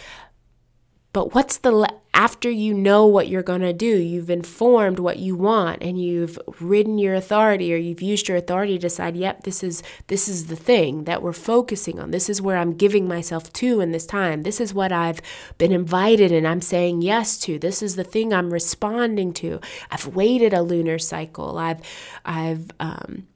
[1.12, 1.72] But what's the
[2.15, 6.39] after you know what you're going to do, you've informed what you want and you've
[6.61, 10.47] ridden your authority or you've used your authority to decide, yep, this is this is
[10.47, 12.12] the thing that we're focusing on.
[12.12, 14.45] This is where I'm giving myself to in this time.
[14.45, 15.21] This is what I've
[15.59, 17.59] been invited and I'm saying yes to.
[17.59, 19.61] This is the thing I'm responding to.
[19.91, 21.59] I've waited a lunar cycle.
[21.59, 21.81] I've
[22.25, 23.27] I've um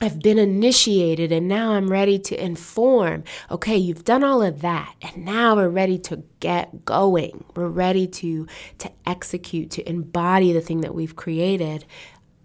[0.00, 3.24] I've been initiated and now I'm ready to inform.
[3.50, 7.44] Okay, you've done all of that and now we're ready to get going.
[7.56, 8.46] We're ready to
[8.78, 11.84] to execute, to embody the thing that we've created.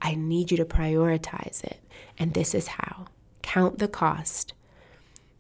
[0.02, 1.80] I need you to prioritize it.
[2.18, 3.06] And this is how.
[3.44, 4.54] Count the cost.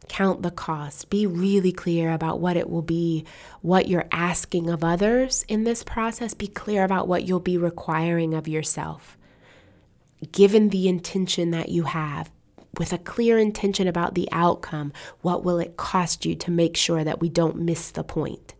[0.07, 1.09] Count the cost.
[1.09, 3.25] Be really clear about what it will be,
[3.61, 6.35] what you're asking of others in this process.
[6.35, 9.17] Be clear about what you'll be requiring of yourself
[10.31, 12.31] given the intention that you have,
[12.77, 17.03] with a clear intention about the outcome, what will it cost you to make sure
[17.03, 18.53] that we don't miss the point?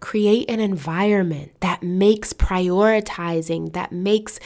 [0.00, 4.38] Create an environment that makes prioritizing, that makes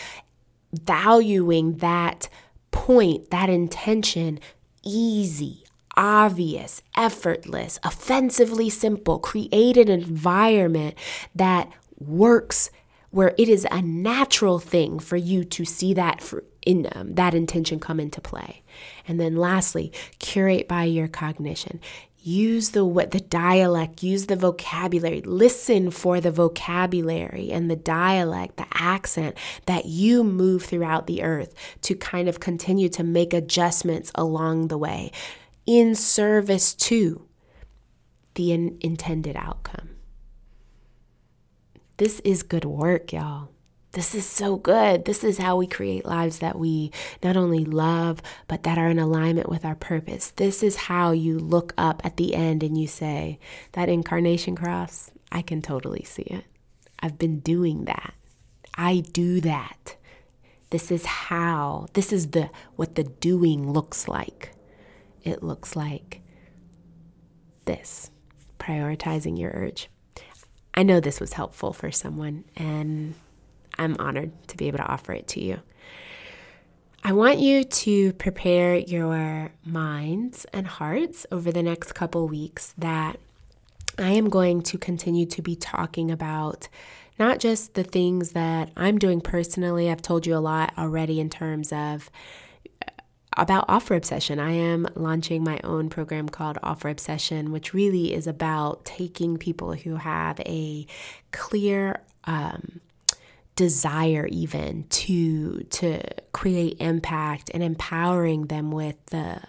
[0.72, 2.28] valuing that
[2.70, 4.38] point, that intention
[4.84, 5.64] easy,
[5.96, 9.18] obvious, effortless, offensively simple.
[9.18, 10.94] Create an environment
[11.34, 11.68] that
[11.98, 12.70] works
[13.10, 16.32] where it is a natural thing for you to see that
[16.62, 18.62] in um, that intention come into play.
[19.08, 21.80] And then lastly, curate by your cognition.
[22.22, 25.22] Use the what the dialect, use the vocabulary.
[25.22, 31.54] Listen for the vocabulary and the dialect, the accent that you move throughout the earth
[31.80, 35.10] to kind of continue to make adjustments along the way
[35.64, 37.26] in service to
[38.34, 39.88] the in- intended outcome.
[42.00, 43.50] This is good work, y'all.
[43.92, 45.04] This is so good.
[45.04, 46.92] This is how we create lives that we
[47.22, 50.30] not only love, but that are in alignment with our purpose.
[50.30, 53.38] This is how you look up at the end and you say,
[53.72, 56.46] That incarnation cross, I can totally see it.
[57.00, 58.14] I've been doing that.
[58.74, 59.96] I do that.
[60.70, 64.52] This is how, this is the what the doing looks like.
[65.22, 66.22] It looks like
[67.66, 68.10] this
[68.58, 69.90] prioritizing your urge.
[70.74, 73.14] I know this was helpful for someone, and
[73.78, 75.60] I'm honored to be able to offer it to you.
[77.02, 83.18] I want you to prepare your minds and hearts over the next couple weeks that
[83.98, 86.68] I am going to continue to be talking about
[87.18, 89.90] not just the things that I'm doing personally.
[89.90, 92.10] I've told you a lot already in terms of
[93.40, 94.38] about offer obsession.
[94.38, 99.72] I am launching my own program called Offer Obsession, which really is about taking people
[99.72, 100.86] who have a
[101.32, 102.80] clear um,
[103.56, 109.40] desire even to to create impact and empowering them with the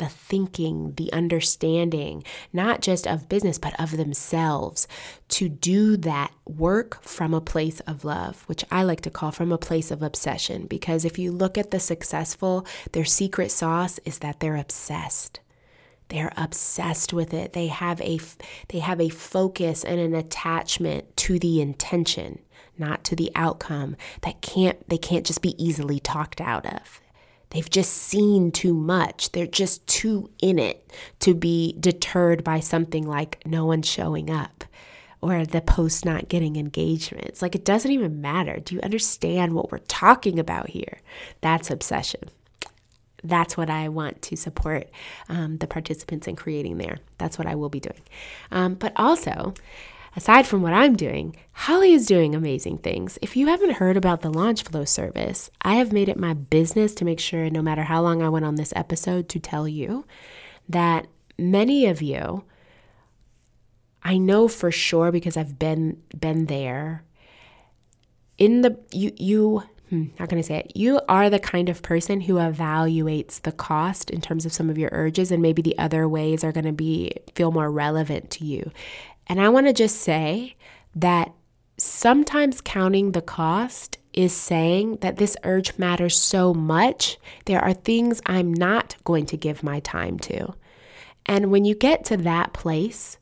[0.00, 4.88] the thinking, the understanding, not just of business, but of themselves,
[5.28, 9.52] to do that work from a place of love, which I like to call from
[9.52, 10.66] a place of obsession.
[10.66, 15.40] Because if you look at the successful, their secret sauce is that they're obsessed.
[16.08, 17.52] They're obsessed with it.
[17.52, 18.18] They have a
[18.68, 22.40] they have a focus and an attachment to the intention
[22.78, 27.00] not to the outcome that can't they can't just be easily talked out of.
[27.50, 29.32] They've just seen too much.
[29.32, 34.64] They're just too in it to be deterred by something like no one showing up
[35.20, 37.26] or the post not getting engagement.
[37.26, 38.58] It's like it doesn't even matter.
[38.58, 41.00] Do you understand what we're talking about here?
[41.40, 42.22] That's obsession.
[43.22, 44.88] That's what I want to support
[45.28, 46.98] um, the participants in creating there.
[47.18, 48.00] That's what I will be doing.
[48.50, 49.52] Um, but also,
[50.16, 53.18] aside from what I'm doing, Holly is doing amazing things.
[53.22, 56.94] If you haven't heard about the Launch Flow service, I have made it my business
[56.96, 60.04] to make sure, no matter how long I went on this episode, to tell you
[60.68, 61.06] that
[61.38, 62.44] many of you,
[64.02, 67.04] I know for sure because I've been been there.
[68.38, 70.72] In the you you hmm, how can I say it?
[70.74, 74.78] You are the kind of person who evaluates the cost in terms of some of
[74.78, 78.46] your urges, and maybe the other ways are going to be feel more relevant to
[78.46, 78.70] you.
[79.30, 80.56] And I want to just say
[80.96, 81.32] that
[81.78, 88.20] sometimes counting the cost is saying that this urge matters so much, there are things
[88.26, 90.52] I'm not going to give my time to.
[91.26, 93.18] And when you get to that place,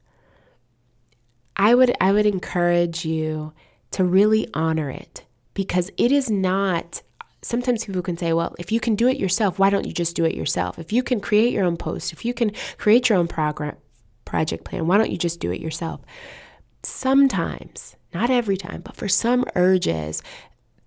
[1.57, 3.53] I would I would encourage you
[3.91, 7.03] to really honor it because it is not
[7.43, 10.17] sometimes people can say, well, if you can do it yourself, why don't you just
[10.17, 10.79] do it yourself?
[10.79, 13.77] If you can create your own post, if you can create your own program
[14.29, 16.01] project plan, why don't you just do it yourself?
[16.83, 20.23] Sometimes, not every time, but for some urges,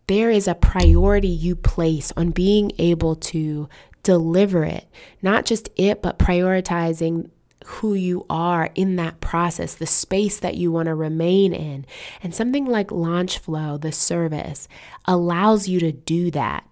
[0.08, 3.68] there is a priority you place on being able to
[4.04, 4.88] deliver it,
[5.22, 7.30] not just it, but prioritizing
[7.66, 11.86] who you are in that process, the space that you want to remain in.
[12.24, 14.68] And something like Launch Flow, the service,
[15.06, 16.71] allows you to do that.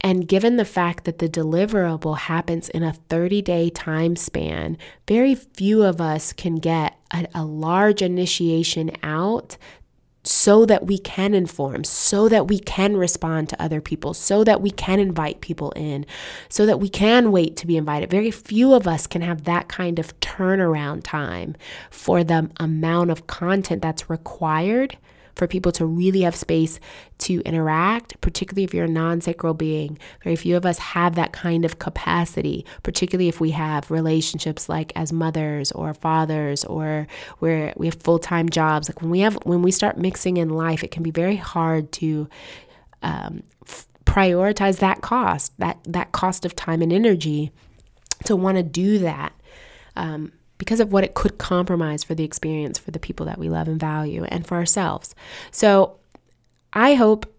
[0.00, 5.34] And given the fact that the deliverable happens in a 30 day time span, very
[5.34, 9.58] few of us can get a, a, large initiation out
[10.22, 14.60] so that we can inform, so that we can respond to other people, so that
[14.60, 16.04] we can invite people in,
[16.48, 18.10] so that we can wait to be invited.
[18.10, 21.56] Very few of us can have that kind of turnaround time
[21.90, 24.96] for the amount of content that's required
[25.40, 26.78] for people to really have space
[27.16, 29.98] to interact, particularly if you're a non sacral being.
[30.22, 34.92] Very few of us have that kind of capacity, particularly if we have relationships like
[34.96, 37.06] as mothers or fathers or
[37.38, 38.90] where we have full time jobs.
[38.90, 41.90] Like when we have, when we start mixing in life, it can be very hard
[41.92, 42.28] to
[43.02, 43.42] um,
[44.04, 47.50] prioritize that cost, that, that cost of time and energy
[48.26, 49.32] to want to do that.
[49.96, 53.48] Um, because of what it could compromise for the experience for the people that we
[53.48, 55.14] love and value and for ourselves.
[55.50, 55.98] So
[56.74, 57.34] I hope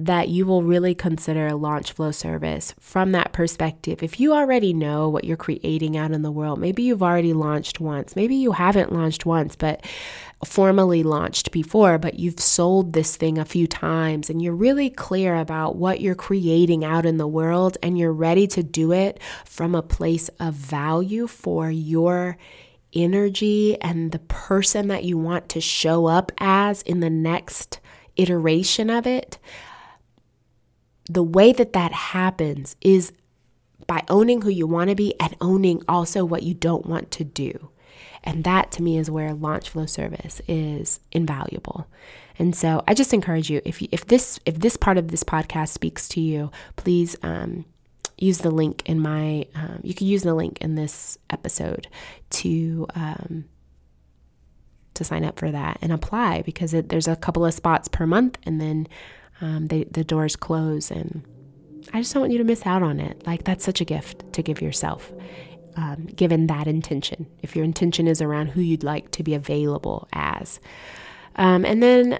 [0.00, 4.02] that you will really consider a launch flow service from that perspective.
[4.02, 7.78] If you already know what you're creating out in the world, maybe you've already launched
[7.78, 9.86] once, maybe you haven't launched once, but
[10.44, 15.34] formally launched before, but you've sold this thing a few times and you're really clear
[15.36, 19.74] about what you're creating out in the world and you're ready to do it from
[19.74, 22.36] a place of value for your
[22.92, 27.80] energy and the person that you want to show up as in the next
[28.16, 29.38] iteration of it,
[31.08, 33.12] the way that that happens is
[33.86, 37.24] by owning who you want to be and owning also what you don't want to
[37.24, 37.70] do.
[38.26, 41.86] And that to me is where launch flow service is invaluable.
[42.38, 45.22] And so I just encourage you if you, if this if this part of this
[45.22, 47.64] podcast speaks to you, please um,
[48.18, 51.86] use the link in my um, you can use the link in this episode
[52.30, 53.44] to um,
[54.94, 58.06] to sign up for that and apply because it, there's a couple of spots per
[58.06, 58.88] month and then
[59.40, 61.22] um, they, the doors close and
[61.92, 63.24] I just don't want you to miss out on it.
[63.26, 65.12] Like that's such a gift to give yourself
[65.76, 70.08] um, given that intention, if your intention is around who you'd like to be available
[70.12, 70.58] as.
[71.36, 72.18] Um, and then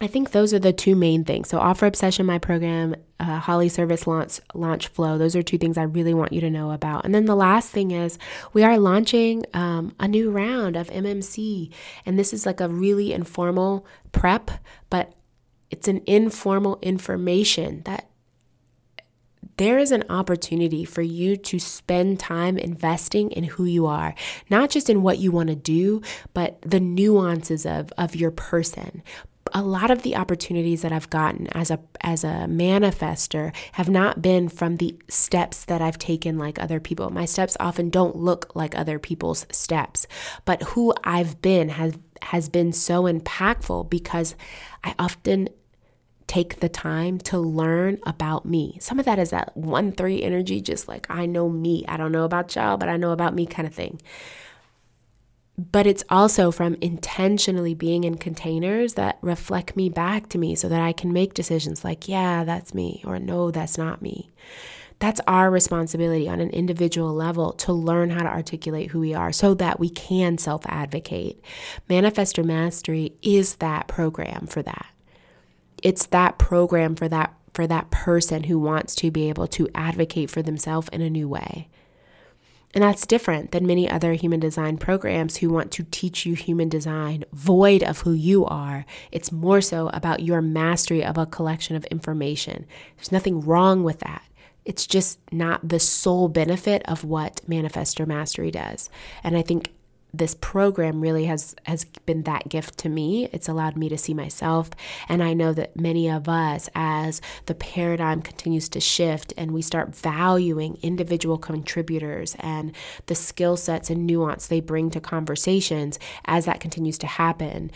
[0.00, 1.48] I think those are the two main things.
[1.48, 5.18] So, Offer Obsession, my program, uh, Holly Service launch, launch Flow.
[5.18, 7.04] Those are two things I really want you to know about.
[7.04, 8.18] And then the last thing is
[8.52, 11.70] we are launching um, a new round of MMC.
[12.06, 14.50] And this is like a really informal prep,
[14.88, 15.12] but
[15.70, 18.09] it's an informal information that
[19.56, 24.14] there is an opportunity for you to spend time investing in who you are,
[24.48, 26.00] not just in what you want to do,
[26.32, 29.02] but the nuances of, of your person.
[29.52, 34.22] A lot of the opportunities that I've gotten as a as a manifester have not
[34.22, 37.10] been from the steps that I've taken like other people.
[37.10, 40.06] My steps often don't look like other people's steps,
[40.44, 44.36] but who I've been has has been so impactful because
[44.84, 45.48] I often
[46.30, 48.78] take the time to learn about me.
[48.80, 51.84] Some of that is that 1 3 energy, just like I know me.
[51.88, 54.00] I don't know about y'all, but I know about me kind of thing.
[55.58, 60.68] But it's also from intentionally being in containers that reflect me back to me so
[60.68, 64.30] that I can make decisions like, yeah, that's me, or no, that's not me.
[65.00, 69.32] That's our responsibility on an individual level to learn how to articulate who we are
[69.32, 71.42] so that we can self advocate.
[71.88, 74.86] Manifestor Mastery is that program for that
[75.82, 80.30] it's that program for that for that person who wants to be able to advocate
[80.30, 81.68] for themselves in a new way.
[82.72, 86.68] And that's different than many other human design programs who want to teach you human
[86.68, 88.86] design void of who you are.
[89.10, 92.66] It's more so about your mastery of a collection of information.
[92.96, 94.22] There's nothing wrong with that.
[94.64, 98.88] It's just not the sole benefit of what Manifestor Mastery does.
[99.24, 99.72] And I think
[100.12, 103.28] this program really has has been that gift to me.
[103.32, 104.70] It's allowed me to see myself
[105.08, 109.62] and I know that many of us as the paradigm continues to shift and we
[109.62, 112.74] start valuing individual contributors and
[113.06, 117.70] the skill sets and nuance they bring to conversations as that continues to happen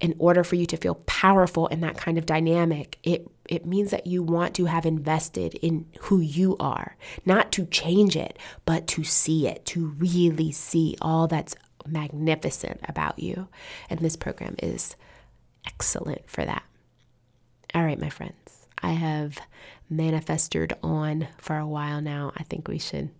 [0.00, 3.90] in order for you to feel powerful in that kind of dynamic, it it means
[3.90, 6.96] that you want to have invested in who you are,
[7.26, 13.18] not to change it, but to see it, to really see all that's magnificent about
[13.18, 13.48] you.
[13.88, 14.94] And this program is
[15.66, 16.62] excellent for that.
[17.74, 19.38] All right, my friends, I have
[19.88, 22.32] manifested on for a while now.
[22.36, 23.10] I think we should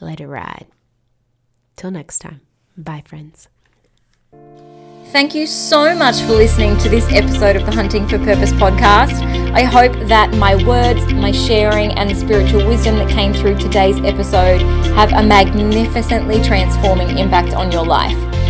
[0.00, 0.66] let it ride.
[1.76, 2.40] Till next time.
[2.76, 3.48] Bye, friends.
[5.10, 9.20] Thank you so much for listening to this episode of the Hunting for Purpose podcast.
[9.52, 13.98] I hope that my words, my sharing, and the spiritual wisdom that came through today's
[14.02, 14.62] episode
[14.94, 18.29] have a magnificently transforming impact on your life.